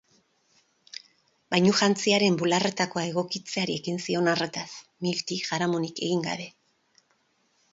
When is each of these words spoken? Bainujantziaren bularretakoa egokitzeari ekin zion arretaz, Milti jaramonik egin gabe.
Bainujantziaren 1.55 2.39
bularretakoa 2.39 3.03
egokitzeari 3.09 3.75
ekin 3.81 4.01
zion 4.07 4.31
arretaz, 4.33 4.67
Milti 5.07 5.39
jaramonik 5.51 6.03
egin 6.09 6.25
gabe. 6.31 6.49